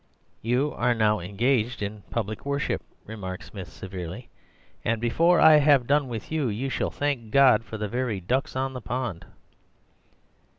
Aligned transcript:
"'You 0.41 0.73
are 0.73 0.95
now 0.95 1.19
engaged 1.19 1.83
in 1.83 2.01
public 2.09 2.43
worship,' 2.43 2.81
remarked 3.05 3.43
Smith 3.43 3.67
severely, 3.67 4.29
'and 4.83 4.99
before 4.99 5.39
I 5.39 5.57
have 5.57 5.85
done 5.85 6.07
with 6.07 6.31
you, 6.31 6.47
you 6.49 6.69
shall 6.69 6.89
thank 6.89 7.29
God 7.29 7.63
for 7.63 7.77
the 7.77 7.87
very 7.87 8.19
ducks 8.19 8.55
on 8.55 8.73
the 8.73 8.81
pond. 8.81 9.27